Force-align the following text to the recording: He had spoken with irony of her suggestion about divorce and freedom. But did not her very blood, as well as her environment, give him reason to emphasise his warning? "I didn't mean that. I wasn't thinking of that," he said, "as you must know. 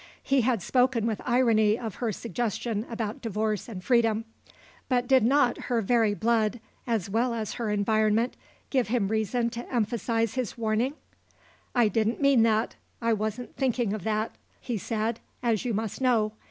He 0.23 0.41
had 0.41 0.63
spoken 0.63 1.05
with 1.05 1.21
irony 1.27 1.77
of 1.77 1.93
her 2.01 2.11
suggestion 2.11 2.87
about 2.89 3.21
divorce 3.21 3.69
and 3.69 3.83
freedom. 3.83 4.25
But 4.89 5.05
did 5.05 5.23
not 5.23 5.65
her 5.65 5.79
very 5.79 6.15
blood, 6.15 6.59
as 6.87 7.07
well 7.07 7.35
as 7.35 7.53
her 7.53 7.69
environment, 7.69 8.35
give 8.71 8.87
him 8.87 9.09
reason 9.09 9.51
to 9.51 9.71
emphasise 9.71 10.33
his 10.33 10.57
warning? 10.57 10.95
"I 11.75 11.87
didn't 11.87 12.19
mean 12.19 12.41
that. 12.41 12.77
I 12.99 13.13
wasn't 13.13 13.55
thinking 13.55 13.93
of 13.93 14.03
that," 14.05 14.31
he 14.59 14.75
said, 14.75 15.19
"as 15.43 15.65
you 15.65 15.73
must 15.75 16.01
know. 16.01 16.33